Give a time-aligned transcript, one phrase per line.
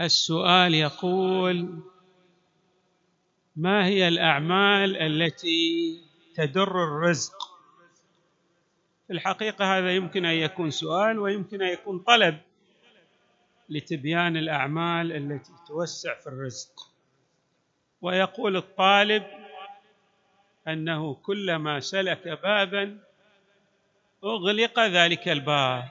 [0.00, 1.82] السؤال يقول
[3.56, 6.00] ما هي الأعمال التي
[6.34, 7.50] تدر الرزق؟
[9.06, 12.38] في الحقيقة هذا يمكن أن يكون سؤال ويمكن أن يكون طلب
[13.68, 16.90] لتبيان الأعمال التي توسع في الرزق.
[18.02, 19.24] ويقول الطالب
[20.68, 22.98] أنه كلما سلك بابا
[24.24, 25.88] أغلق ذلك الباب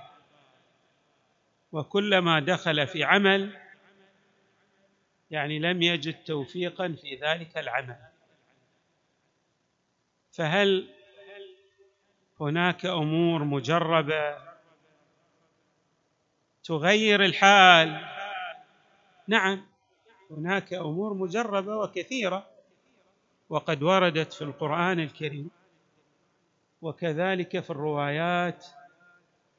[1.71, 3.68] وكلما دخل في عمل
[5.31, 7.97] يعني لم يجد توفيقا في ذلك العمل.
[10.31, 10.89] فهل
[12.41, 14.37] هناك أمور مجربة
[16.63, 18.01] تغير الحال؟
[19.27, 19.65] نعم
[20.31, 22.47] هناك أمور مجربة وكثيرة
[23.49, 25.49] وقد وردت في القرآن الكريم
[26.81, 28.65] وكذلك في الروايات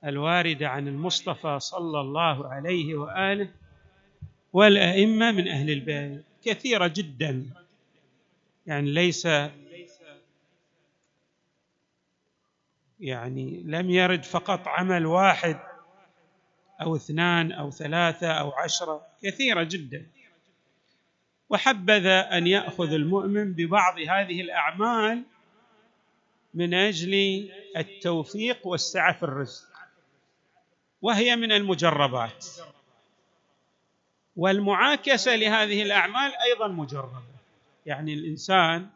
[0.05, 3.51] الواردة عن المصطفى صلى الله عليه وآله
[4.53, 7.47] والأئمة من أهل البيت كثيرة جدا.
[8.67, 9.27] يعني ليس
[13.01, 15.61] يعني لم يرد فقط عمل واحد
[16.81, 20.07] أو اثنان أو ثلاثة أو عشرة كثيرة جدا.
[21.51, 25.23] وحبذا أن يأخذ المؤمن ببعض هذه الأعمال
[26.55, 27.15] من أجل
[27.77, 29.69] التوفيق والسعة في الرزق
[31.03, 32.47] وهي من المجربات.
[34.37, 37.23] والمعاكسة لهذه الأعمال أيضا مجربة.
[37.87, 38.87] يعني الإنسان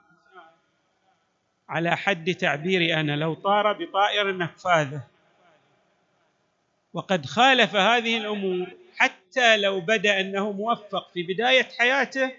[1.69, 5.03] على حد تعبيري أنا لو طار بطائر نفاذة
[6.93, 12.33] وقد خالف هذه الأمور حتى لو بدأ أنه موفق في بداية حياته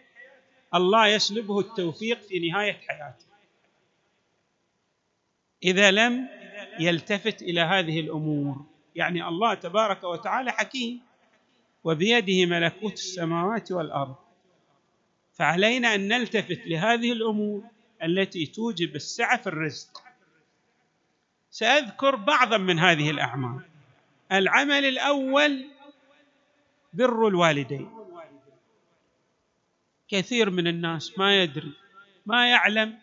[0.76, 3.26] الله يسلبه التوفيق في نهاية حياته.
[5.64, 6.28] إذا لم
[6.80, 8.66] يلتفت إلى هذه الأمور
[8.96, 11.02] يعني الله تبارك وتعالى حكيم
[11.86, 14.16] وبيده ملكوت السماوات والأرض.
[15.34, 17.64] فعلينا أن نلتفت لهذه الأمور
[18.04, 20.04] التي توجب السعة في الرزق.
[21.52, 23.62] سأذكر بعضا من هذه الأعمال.
[24.32, 25.66] العمل الأول
[26.94, 27.90] بر الوالدين.
[30.08, 31.72] كثير من الناس ما يدري
[32.26, 32.98] ما يعلم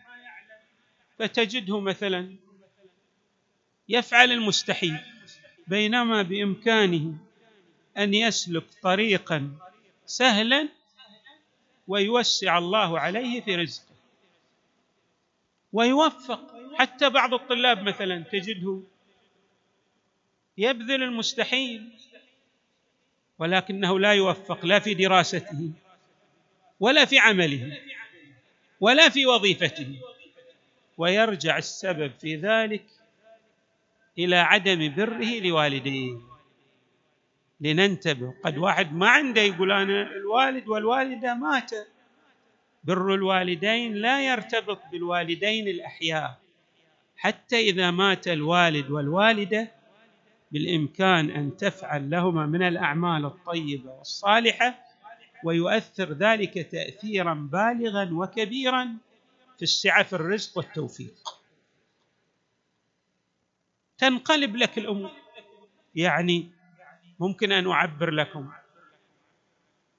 [1.19, 2.35] فتجده مثلا
[3.89, 4.97] يفعل المستحيل
[5.67, 7.17] بينما بإمكانه
[7.97, 9.51] أن يسلك طريقا
[10.05, 10.69] سهلا
[11.87, 13.93] ويوسع الله عليه في رزقه.
[15.73, 18.79] ويوفق حتى بعض الطلاب مثلا تجده
[20.57, 21.89] يبذل المستحيل
[23.39, 25.71] ولكنه لا يوفق لا في دراسته
[26.79, 27.81] ولا في عمله
[28.79, 29.99] ولا في وظيفته.
[30.97, 32.85] ويرجع السبب في ذلك
[34.17, 36.32] إلى عدم بره لوالديه.
[37.63, 38.33] لننتبه.
[38.45, 41.71] قد واحد ما عنده يقول أنا الوالد والوالدة مات
[42.83, 46.39] بر الوالدين لا يرتبط بالوالدين الأحياء.
[47.15, 49.71] حتى إذا مات الوالد والوالدة
[50.51, 54.79] بالإمكان أن تفعل لهما من الأعمال الطيبة والصالحة
[55.43, 58.97] ويؤثر ذلك تاثيرا بالغا وكبيرا
[59.57, 61.41] في السعة في الرزق والتوفيق.
[63.97, 65.11] تنقلب لك الأمور.
[65.95, 66.51] يعني
[67.23, 68.51] ممكن أن أعبر لكم.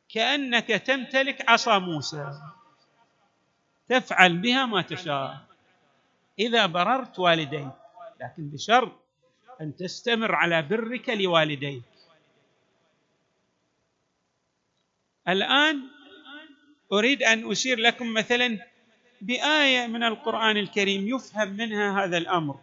[0.08, 2.40] كأنك تمتلك عصا موسى.
[3.88, 5.36] تفعل بها ما تشاء.
[6.38, 7.72] إذا بررت والديك
[8.20, 8.92] لكن بشرط
[9.60, 11.82] أن تستمر على برك لوالديك.
[15.28, 15.82] الآن
[16.92, 18.58] أريد أن أشير لكم مثلا
[19.20, 22.60] بآية من القرآن الكريم يفهم منها هذا الأمر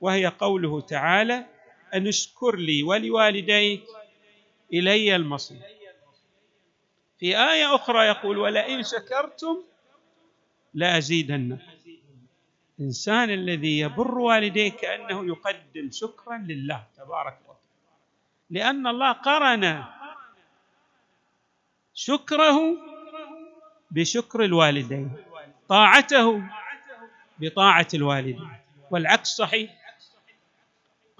[0.00, 1.46] وهي قوله تعالى
[1.94, 3.84] أن اشكر لي ولوالديك
[4.72, 5.60] إلي المصير.
[7.18, 9.62] في آية أخرى يقول ولئن شكرتم
[10.74, 11.62] لازيدنكم
[12.78, 17.58] الانسان الذي يبر والديه كأنه يقدم شكرا لله تبارك وتعالى.
[18.50, 19.84] لأن الله قرن
[21.94, 22.76] شكره
[23.90, 25.12] بشكر الوالدين
[25.68, 26.42] طاعته
[27.38, 28.50] بطاعة الوالدين
[28.90, 29.81] والعكس صحيح.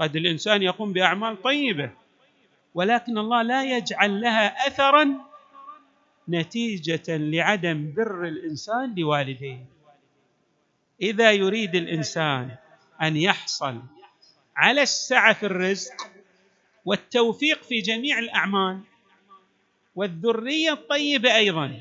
[0.02, 1.90] قد الإنسان يقوم بأعمال طيبة
[2.74, 5.14] ولكن الله لا يجعل لها اثرا
[6.28, 9.64] نتيجة لعدم بر الإنسان لوالديه.
[11.02, 12.56] إذا يريد الإنسان
[13.02, 13.82] أن يحصل
[14.56, 15.94] على السعة في الرزق
[16.84, 18.80] والتوفيق في جميع الأعمال
[19.94, 21.80] والذرية الطيبة أيضا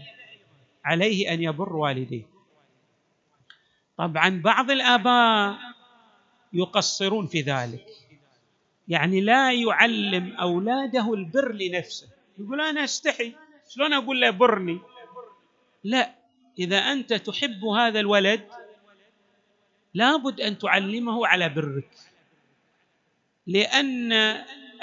[0.85, 2.23] عليه أن يبر والديه.
[3.97, 5.57] طبعا بعض الآباء
[6.53, 8.00] يقصرون في ذلك.
[8.87, 12.07] يعني لا يعلم أولاده البر لنفسه.
[12.39, 13.33] يقول أنا أستحي.
[13.69, 14.79] شلون أقول له برني؟
[15.83, 16.11] لا
[16.59, 18.41] إذا أنت تحب هذا الولد
[19.93, 21.89] لابد أن تعلمه على برك.
[23.47, 24.13] لأن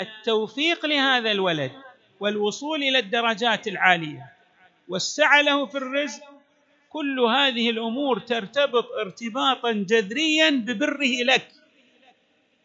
[0.01, 1.73] التوفيق لهذا الولد
[2.21, 4.33] والوصول إلى الدرجات العالية
[4.89, 6.23] والسعة له في الرزق
[6.91, 11.49] كل هذه الأمور ترتبط ارتباطا جذريا ببره لك.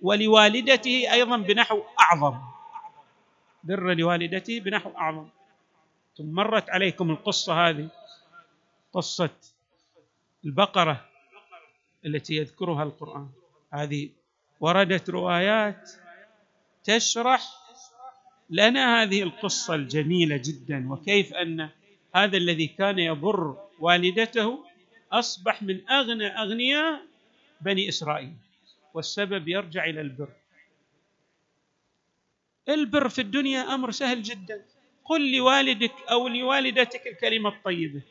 [0.03, 2.35] ولوالدته أيضا بنحو أعظم.
[3.63, 5.27] بر لوالدته بنحو أعظم.
[6.17, 7.89] ثم مرت عليكم القصة هذه.
[8.93, 9.29] قصة
[10.45, 11.05] البقرة
[12.05, 13.29] التي يذكرها القرآن.
[13.73, 14.09] هذه
[14.59, 15.91] وردت روايات
[16.83, 17.41] تشرح
[18.49, 20.91] لنا هذه القصة الجميلة جدا.
[20.91, 21.69] وكيف أن
[22.15, 24.65] هذا الذي كان يضر والدته
[25.11, 27.01] أصبح من أغنى أغنياء
[27.61, 28.33] بني إسرائيل.
[28.93, 30.29] والسبب يرجع إلى البر.
[32.69, 34.65] البر في الدنيا أمر سهل جدا.
[35.05, 38.01] قل لوالدك أو لوالدتك الكلمة الطيبة.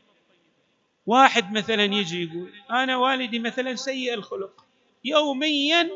[1.07, 4.65] واحد مثلا يجي يقول أنا والدي مثلا سيء الخلق.
[5.05, 5.91] يوميا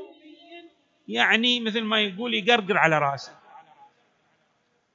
[1.09, 3.39] يعني مثل ما يقول يقرقر على راسه.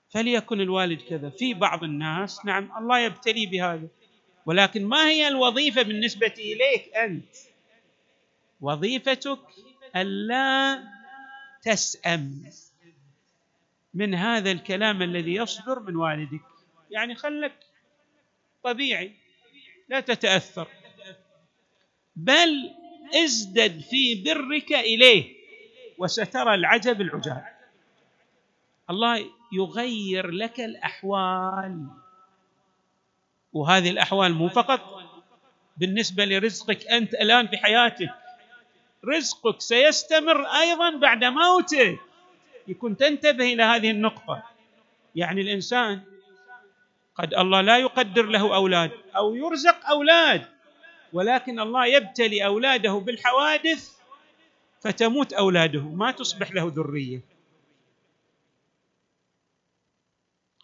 [0.10, 1.30] فليكن الوالد كذا.
[1.30, 3.88] في بعض الناس نعم الله يبتلي بهذا.
[4.46, 7.36] ولكن ما هي الوظيفة بالنسبة إليك أنت؟
[8.62, 9.40] وظيفتك
[9.96, 10.84] ألا
[11.62, 12.52] تسأم
[13.94, 16.42] من هذا الكلام الذي يصدر من والدك.
[16.92, 17.54] يعني خلك
[18.64, 19.16] طبيعي
[19.90, 20.68] لا تتأثر.
[22.16, 22.72] بل
[23.24, 25.36] ازدد في برك إليه
[25.98, 27.46] وسترى العجب العجاب.
[28.90, 31.88] الله يغير لك الأحوال
[33.54, 35.02] وهذه الأحوال مو فقط
[35.78, 38.10] بالنسبة لرزقك أنت الآن في حياتك.
[39.06, 42.00] رزقك سيستمر أيضا بعد موتك.
[42.68, 44.44] يكون تنتبه إلى هذه النقطة.
[45.16, 46.02] يعني الإنسان
[47.16, 50.46] قد الله لا يقدر له أولاد أو يرزق أولاد
[51.14, 53.98] ولكن الله يبتلي أولاده بالحوادث
[54.82, 57.22] فتموت أولاده ما تصبح له ذرية.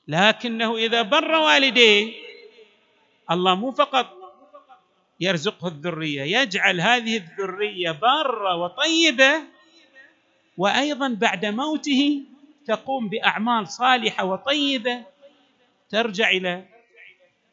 [0.07, 2.13] لكنه إذا بر والديه
[3.31, 4.16] الله مو فقط
[5.19, 9.43] يرزقه الذرية يجعل هذه الذرية بارة وطيبة
[10.57, 12.23] وأيضا بعد موته
[12.65, 15.05] تقوم بأعمال صالحة وطيبة
[15.89, 16.65] ترجع إلى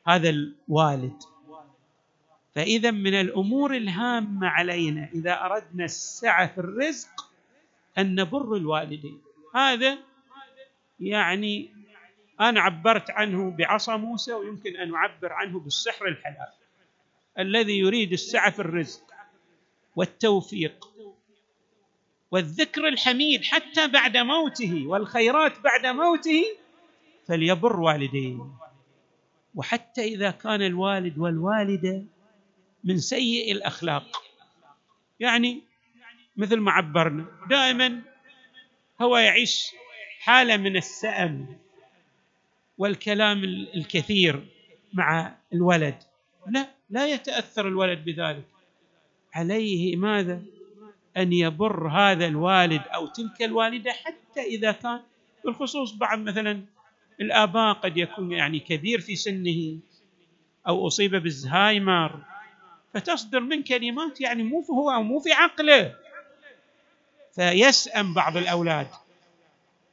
[0.06, 1.22] هذا الوالد.
[2.54, 7.30] فإذا من الأمور الهامة علينا إذا أردنا السعة في الرزق
[7.98, 9.20] أن نبر الوالدين.
[9.54, 9.98] هذا
[11.00, 11.70] يعني
[12.40, 16.52] أنا عبرت عنه بعصا موسى ويمكن أن أعبر عنه بالسحر الحلال.
[17.38, 19.02] الذي يريد السعة في الرزق
[19.96, 20.90] والتوفيق
[22.30, 26.44] والذكر الحميد حتى بعد موته والخيرات بعد موته
[27.26, 28.38] فليبر والديه.
[29.54, 32.04] وحتى إذا كان الوالد والوالدة
[32.84, 34.22] من سيء الأخلاق.
[35.20, 35.62] يعني
[36.36, 38.02] مثل ما عبرنا دائما
[39.02, 39.66] هو يعيش
[40.20, 41.58] حالة من السأم
[42.78, 43.44] والكلام
[43.74, 44.46] الكثير
[44.92, 46.02] مع الولد.
[46.46, 48.44] لا لا يتأثر الولد بذلك.
[49.34, 50.42] عليه ماذا؟
[51.16, 55.00] أن يبر هذا الوالد أو تلك الوالدة حتى إذا كان
[55.44, 56.60] بالخصوص بعض مثلا
[57.20, 59.78] الآباء قد يكون يعني كبير في سنه
[60.66, 62.20] أو أصيب بالزهايمر
[62.94, 65.94] فتصدر من كلمات يعني مو في هو أو مو في عقله.
[67.34, 68.86] فيسأم بعض الأولاد.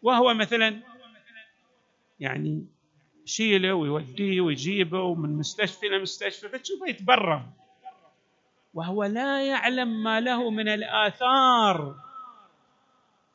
[0.01, 0.79] وهو مثلا
[2.19, 2.65] يعني
[3.25, 7.51] يشيله ويوديه ويجيبه ومن مستشفى إلى مستشفى فتشوفه يتبرم
[8.73, 11.95] وهو لا يعلم ما له من الآثار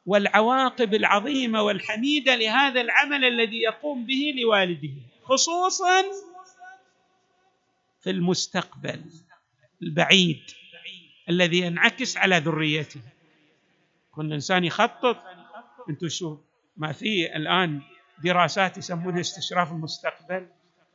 [0.07, 6.02] والعواقب العظيمة والحميدة لهذا العمل الذي يقوم به لوالده خصوصا
[8.00, 9.00] في المستقبل
[9.83, 10.43] البعيد
[11.28, 13.00] الذي ينعكس على ذريته.
[14.12, 15.16] كل إنسان يخطط.
[15.88, 16.38] أنتم شو
[16.76, 17.81] ما في الآن
[18.25, 20.46] دراسات يسمونها استشراف المستقبل.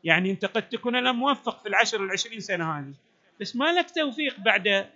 [0.03, 2.93] يعني أنت قد تكون الآن موفق في العشر العشرين سنة هذه
[3.41, 4.89] بس ما لك توفيق بعد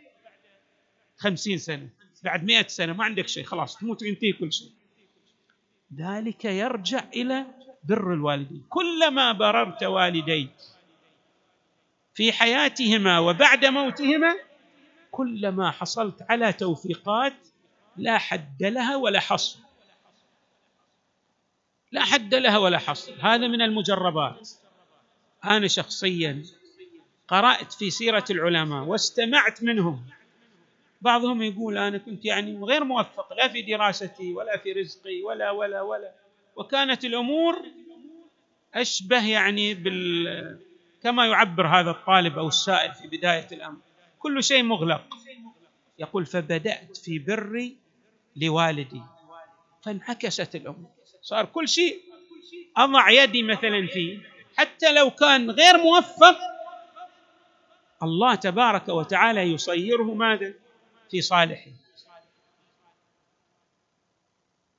[1.17, 1.89] خمسين سنة
[2.23, 4.71] بعد مئة سنة ما عندك شيء خلاص تموت وينتهي كل شيء.
[5.95, 7.45] ذلك يرجع إلى
[7.83, 8.63] بر الوالدين.
[8.69, 10.51] كلما بررت والديك
[12.13, 14.35] في حياتهما وبعد موتهما
[15.11, 17.33] كلما حصلت على توفيقات
[17.97, 19.59] لا حد لها ولا حصر.
[21.95, 23.13] لا حد لها ولا حصر.
[23.21, 24.49] هذا من المجربات.
[25.45, 26.43] أنا شخصيا
[27.27, 30.05] قرأت في سيرة العلماء واستمعت منهم.
[31.01, 35.81] بعضهم يقول أنا كنت يعني غير موفق لا في دراستي ولا في رزقي ولا ولا
[35.81, 36.11] ولا.
[36.55, 37.55] وكانت الأمور
[38.73, 40.59] أشبه يعني بال
[41.03, 43.79] كما يعبر هذا الطالب أو السائل في بداية الأمر.
[44.19, 45.17] كل شيء مغلق.
[45.99, 47.75] يقول فبدأت في بري
[48.35, 49.01] لوالدي.
[49.83, 50.94] فانعكست الأمور.
[51.25, 52.01] صار كل شيء
[52.77, 54.19] أضع يدي مثلا فيه.
[54.57, 56.37] حتى لو كان غير موفق
[58.03, 60.53] الله تبارك وتعالى يصيره ماذا؟
[61.11, 61.71] في صالحه.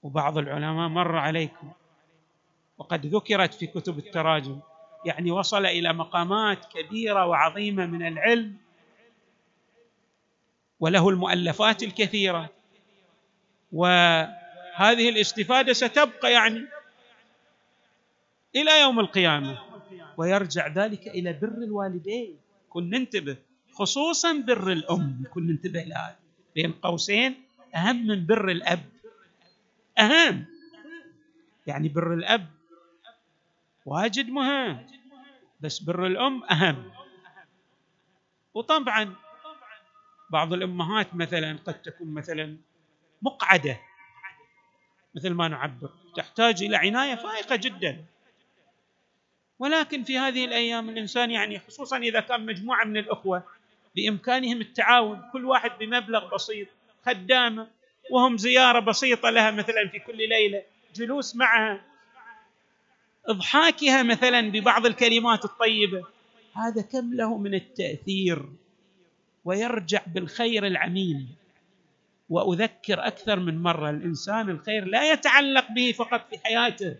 [0.03, 1.73] وبعض العلماء مر عليكم.
[2.79, 4.61] وقد ذكرت في كتب التراجم.
[5.05, 8.57] يعني وصل إلى مقامات كبيرة وعظيمة من العلم.
[10.81, 12.51] وله المؤلفات الكثيرة.
[14.77, 16.67] وهذه الاستفادة ستبقى يعني
[18.57, 19.59] إلى يوم القيامة.
[20.17, 22.37] ويرجع ذلك إلى بر الوالدين.
[22.69, 23.37] كن ننتبه
[23.73, 25.25] خصوصا بر الأم.
[25.35, 26.17] كن ننتبه لهذا
[26.55, 27.43] بين قوسين
[27.75, 28.85] أهم من بر الأب.
[29.99, 30.45] أهم.
[31.67, 32.47] يعني بر الأب
[33.87, 34.87] واجد مهم
[35.61, 36.91] بس بر الأم أهم.
[38.55, 39.15] وطبعا
[40.31, 42.57] بعض الأمهات مثلا قد تكون مثلا
[43.23, 43.81] مقعدة.
[45.17, 45.91] مثل ما نعبر.
[46.17, 48.05] تحتاج إلى عناية فائقة جدا.
[49.59, 53.43] ولكن في هذه الأيام الإنسان يعني خصوصا إذا كان مجموعة من الأخوة
[53.97, 56.69] بإمكانهم التعاون كل واحد بمبلغ بسيط
[57.07, 57.69] خدامة
[58.11, 60.63] وهم زيارة بسيطة لها مثلا في كل ليلة
[60.95, 61.81] جلوس معها
[63.27, 66.05] إضحاكها مثلا ببعض الكلمات الطيبة.
[66.55, 68.49] هذا كم له من التأثير؟
[69.45, 71.29] ويرجع بالخير العميم.
[72.29, 76.97] وأذكر أكثر من مرة الإنسان الخير لا يتعلق به فقط في حياته.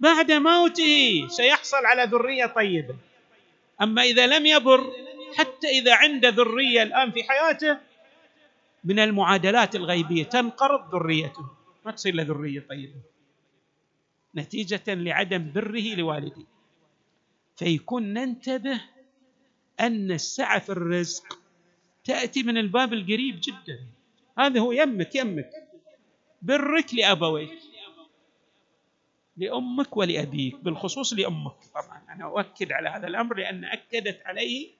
[0.00, 2.96] بعد موته سيحصل على ذرية طيبة.
[3.82, 4.92] أما إذا لم يبر
[5.36, 7.78] حتى إذا عنده ذرية الآن في حياته
[8.84, 11.48] من المعادلات الغيبية تنقرض ذريته.
[11.86, 13.00] ما تصير له ذرية طيبة.
[14.34, 16.44] نتيجة لعدم بره لوالديه
[17.56, 18.80] فيكون ننتبه
[19.80, 21.38] أن السعة في الرزق
[22.04, 23.78] تأتي من الباب القريب جدا.
[24.38, 25.50] هذا هو يمك يمك.
[26.42, 27.58] برك لأبويك.
[29.36, 31.56] لأمك ولأبيك بالخصوص لأمك.
[31.74, 34.70] طبعا أنا أؤكد على هذا الأمر لأن أكدت عليه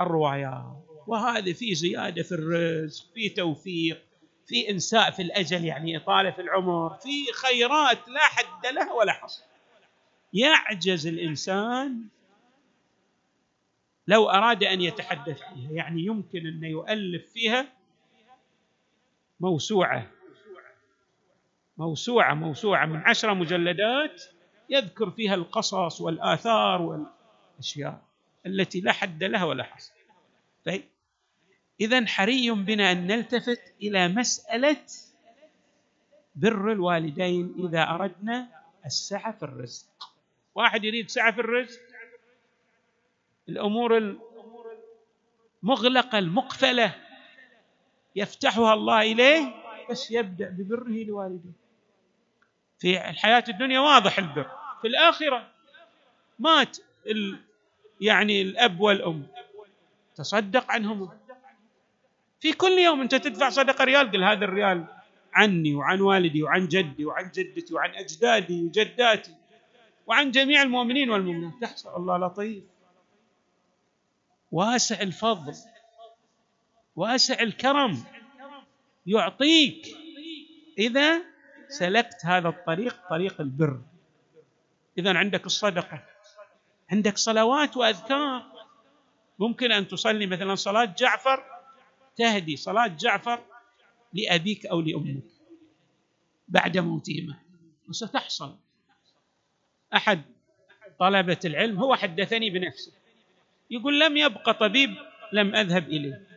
[0.00, 4.02] الروايات وهذا في زيادة في الرزق في توفيق
[4.46, 9.42] في إنساء في الأجل يعني إطالة في العمر في خيرات لا حد لها ولا حصر.
[10.32, 12.04] يعجز الإنسان
[14.06, 17.66] لو أراد أن يتحدث فيها يعني يمكن أن يؤلف فيها
[19.40, 20.06] موسوعة.
[21.76, 24.22] موسوعة موسوعة من عشره مجلدات
[24.68, 28.02] يذكر فيها القصص والآثار والأشياء
[28.46, 29.92] التي لا حد لها ولا حصر.
[30.64, 30.84] طيب
[31.80, 34.86] اذا حري بنا أن نلتفت إلى مسألة
[36.34, 38.48] بر الوالدين إذا أردنا
[38.86, 39.86] السعة في الرزق.
[40.54, 41.80] واحد يريد سعة في الرزق؟
[43.48, 44.16] الأمور
[45.62, 46.94] المغلقة المقفلة
[48.16, 49.54] يفتحها الله إليه
[49.90, 51.60] بس يبدأ ببره لوالديه.
[52.78, 54.50] في الحياة الدنيا واضح البر.
[54.82, 55.48] في الآخرة
[56.38, 57.38] مات ال
[58.00, 59.26] يعني الأب والأم.
[60.16, 61.10] تصدق عنهم؟
[62.40, 64.84] في كل يوم أنت تدفع صدقة ريال قل هذا الريال
[65.32, 69.34] عني وعن والدي وعن جدي وعن جدتي وعن أجدادي وجداتي
[70.06, 71.52] وعن جميع المؤمنين والمؤمنات.
[71.60, 72.64] تحصل الله لطيف.
[74.52, 75.54] واسع الفضل.
[76.96, 78.04] وأسع الكرم.
[79.06, 79.96] يعطيك.
[80.78, 81.22] إذا
[81.68, 83.80] سلكت هذا الطريق طريق البر.
[84.98, 86.04] اذا عندك الصدقة.
[86.90, 88.52] عندك صلوات وأذكار.
[89.38, 91.44] ممكن أن تصلي مثلا صلاة جعفر.
[92.16, 93.40] تهدي صلاة جعفر
[94.12, 95.22] لأبيك أو لأمك.
[96.48, 97.34] بعد موتهما
[97.88, 98.56] وستحصل.
[99.94, 100.22] أحد
[100.98, 102.92] طلبة العلم هو حدثني بنفسه.
[103.70, 104.90] يقول لم يبقى طبيب
[105.32, 106.29] لم أذهب إليه.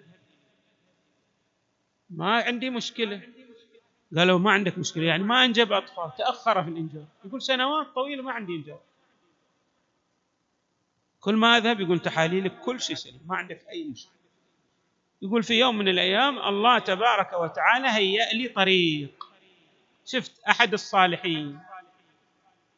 [2.18, 3.22] ما عندي مشكلة.
[4.18, 6.12] قالوا ما عندك مشكلة يعني ما أنجب أطفال.
[6.18, 7.08] تأخر في الإنجاب.
[7.26, 8.80] يقول سنوات طويلة ما عندي إنجاب.
[11.20, 14.14] كل ما أذهب يقول تحاليلك كل شيء سليم ما عندك أي مشكلة.
[15.22, 19.30] يقول في يوم من الأيام الله تبارك وتعالى هيأ لي طريق.
[20.06, 21.60] شفت أحد الصالحين.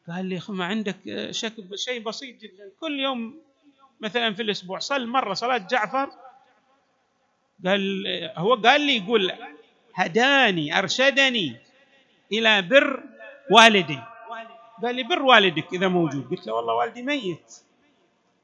[0.08, 0.96] قال لي ما عندك
[1.30, 2.70] شك شيء بسيط جدا.
[2.80, 3.38] كل يوم
[4.00, 6.10] مثلا في الأسبوع صل مرة صلاة جعفر
[7.64, 9.32] قال هو قال لي يقول
[9.94, 11.56] هداني أرشدني
[12.32, 13.02] إلى بر
[13.50, 14.00] والدي.
[14.82, 16.30] قال لي بر والدك إذا موجود.
[16.30, 17.54] قلت له والله والدي ميت.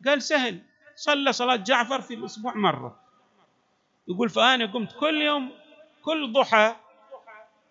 [0.06, 0.58] قال سهل.
[0.96, 3.00] صلى صلاة جعفر في الأسبوع مرة.
[4.08, 5.50] يقول فأنا قمت كل يوم
[6.02, 6.76] كل ضحى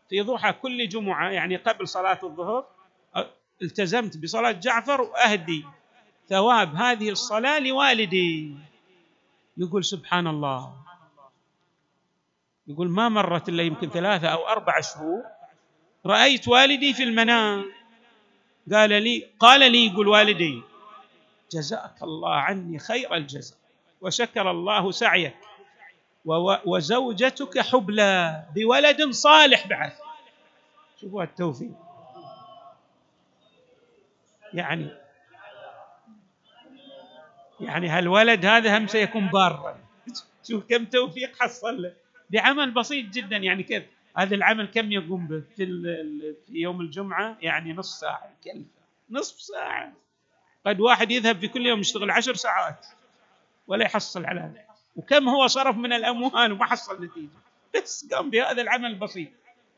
[0.09, 2.65] في ضحى كل جمعة يعني قبل صلاة الظهر
[3.61, 5.65] التزمت بصلاة جعفر وأهدي
[6.27, 8.55] ثواب هذه الصلاة لوالدي.
[9.57, 10.75] يقول سبحان الله.
[12.71, 15.23] يقول ما مرت إلا يمكن ثلاثة أو أربع شهور
[16.05, 17.65] رأيت والدي في المنام.
[18.73, 20.61] قال لي قال لي يقول والدي
[21.51, 23.57] جزاك الله عني خير الجزاء
[24.01, 25.35] وشكر الله سعيك
[26.65, 29.91] وزوجتك حبلى بولد صالح بعد
[31.01, 31.71] شوفوا التوفيق.
[34.53, 34.89] يعني
[37.59, 39.77] يعني هالولد هذا هم سيكون بارا.
[40.47, 41.93] شوف كم توفيق حصل له.
[42.31, 43.37] بعمل بسيط جدا.
[43.37, 43.83] يعني كيف؟
[44.17, 45.65] هذا العمل كم يقوم به؟ في,
[46.47, 48.65] في يوم الجمعة يعني نصف ساعة كلفة.
[49.09, 49.93] نصف ساعة.
[50.65, 52.87] قد واحد يذهب في كل يوم يشتغل عشر ساعات
[53.67, 54.61] ولا يحصل على هذا.
[54.95, 57.27] وكم هو صرف من الأموال وما حصل نتيجة.
[57.75, 59.29] بس قام بهذا العمل البسيط.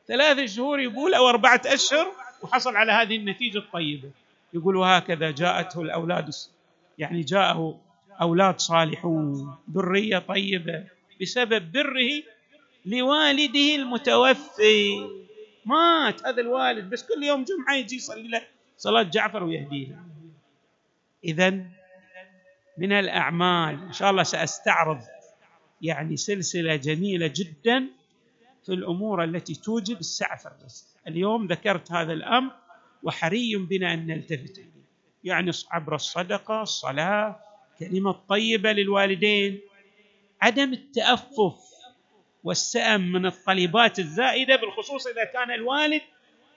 [0.08, 2.08] ثلاثة شهور يقول أو أربعة أشهر
[2.42, 4.12] وحصل على هذه النتيجة الطيبة.
[4.54, 6.30] يقول وهكذا جاءته الأولاد
[6.98, 7.80] يعني جاءه
[8.22, 10.84] أولاد صالحون ذرية طيبة.
[11.22, 12.24] بسبب بره
[12.86, 15.10] لوالده المتوفي.
[15.66, 18.48] مات هذا الوالد بس كل يوم جمعة يجي يصلي له
[18.78, 20.04] صلاة جعفر ويهديه.
[21.24, 21.50] إذا
[22.78, 25.02] من الأعمال إن شاء الله سأستعرض
[25.82, 27.88] يعني سلسلة جميلة جدا
[28.66, 30.86] في الأمور التي توجب السعة في الرزق.
[31.08, 32.52] اليوم ذكرت هذا الأمر
[33.04, 34.84] وحري بنا أن نلتفت إليه.
[35.24, 37.40] يعني عبر الصدقة الصلاة
[37.80, 39.60] كلمة طيبة للوالدين
[40.42, 41.73] عدم التأفف.
[42.44, 46.02] والسأم من الطلبات الزائدة بالخصوص إذا كان الوالد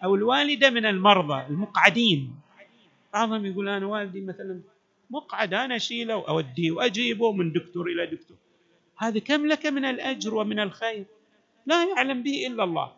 [0.05, 2.41] أو الوالدة من المرضى المقعدين.
[3.13, 4.61] بعضهم يقول أنا والدي مثلا
[5.11, 8.37] مقعد أنا أشيله وأوديه وأجيبه من دكتور إلى دكتور.
[8.99, 11.05] هذا كم لك من الأجر ومن الخير؟
[11.67, 12.93] لا يعلم به إلا الله.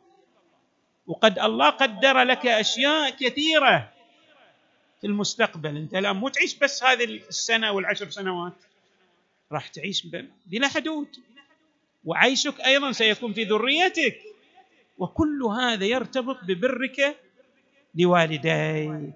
[1.06, 3.92] وقد الله قدر لك أشياء كثيرة
[5.00, 5.76] في المستقبل.
[5.76, 8.64] أنت الآن مو تعيش بس هذه السنة والعشر سنوات
[9.52, 10.06] راح تعيش
[10.46, 11.08] بلا حدود.
[12.04, 14.18] وعيشك أيضا سيكون في ذريتك.
[14.98, 17.16] وكل هذا يرتبط ببرك
[17.94, 19.14] لوالديك.